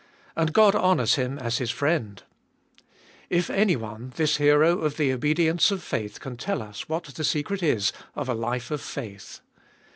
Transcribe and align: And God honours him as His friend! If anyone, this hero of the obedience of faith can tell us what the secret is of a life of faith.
And 0.35 0.51
God 0.51 0.73
honours 0.73 1.13
him 1.13 1.37
as 1.37 1.59
His 1.59 1.69
friend! 1.69 2.23
If 3.29 3.51
anyone, 3.51 4.13
this 4.15 4.37
hero 4.37 4.79
of 4.79 4.97
the 4.97 5.13
obedience 5.13 5.69
of 5.69 5.83
faith 5.83 6.19
can 6.19 6.37
tell 6.37 6.63
us 6.63 6.89
what 6.89 7.03
the 7.03 7.23
secret 7.23 7.61
is 7.61 7.93
of 8.15 8.27
a 8.27 8.33
life 8.33 8.71
of 8.71 8.81
faith. 8.81 9.41